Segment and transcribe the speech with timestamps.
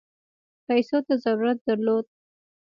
[0.67, 2.05] پیسو ته ضرورت درلود.